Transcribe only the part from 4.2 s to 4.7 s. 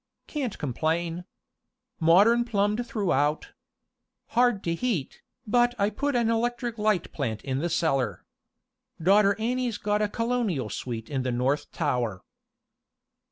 Hard